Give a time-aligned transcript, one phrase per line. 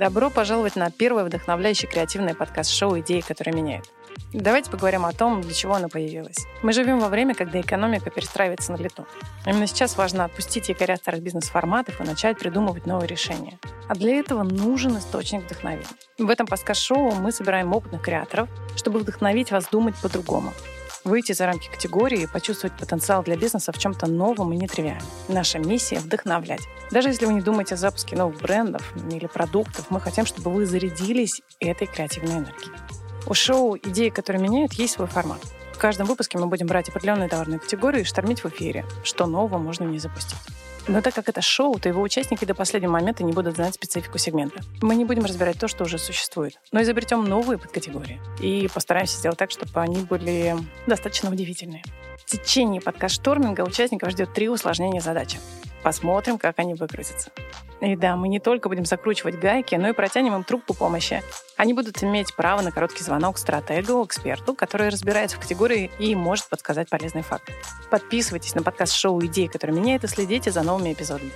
[0.00, 3.84] Добро пожаловать на первое вдохновляющее креативное подкаст-шоу «Идеи, которые меняют».
[4.32, 6.46] Давайте поговорим о том, для чего оно появилось.
[6.62, 9.06] Мы живем во время, когда экономика перестраивается на лету.
[9.44, 13.58] Именно сейчас важно отпустить якоря старых бизнес-форматов и начать придумывать новые решения.
[13.88, 15.84] А для этого нужен источник вдохновения.
[16.16, 20.54] В этом подкаст-шоу мы собираем опытных креаторов, чтобы вдохновить вас думать по-другому,
[21.04, 25.06] выйти за рамки категории и почувствовать потенциал для бизнеса в чем-то новом и нетривиальном.
[25.28, 26.62] Наша миссия— вдохновлять.
[26.90, 30.66] Даже если вы не думаете о запуске новых брендов или продуктов, мы хотим, чтобы вы
[30.66, 32.72] зарядились этой креативной энергией.
[33.26, 35.40] У шоу «Идеи, которые меняют» есть свой формат.
[35.72, 39.58] В каждом выпуске мы будем брать определенные товарные категории и штормить в эфире, что нового
[39.58, 40.38] можно не запустить.
[40.88, 44.18] Но так как это шоу, то его участники до последнего момента не будут знать специфику
[44.18, 44.60] сегмента.
[44.80, 49.38] Мы не будем разбирать то, что уже существует, но изобретем новые подкатегории и постараемся сделать
[49.38, 51.82] так, чтобы они были достаточно удивительные.
[52.18, 55.38] В течение подкаст-шторминга участников ждет три усложнения задачи.
[55.82, 57.30] Посмотрим, как они выкрутятся.
[57.80, 61.22] И да, мы не только будем закручивать гайки, но и протянем им трубку помощи.
[61.56, 66.48] Они будут иметь право на короткий звонок стратегу, эксперту, который разбирается в категории и может
[66.48, 67.50] подсказать полезный факт.
[67.90, 71.32] Подписывайтесь на подкаст шоу «Идеи, которые меняют» и следите за новыми эпизодами.